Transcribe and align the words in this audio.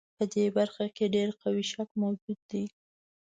په 0.17 0.23
دې 0.33 0.45
برخه 0.57 0.85
کې 0.95 1.05
ډېر 1.15 1.29
قوي 1.41 1.65
شک 1.71 1.89
موجود 2.03 2.39
دی. 2.51 2.63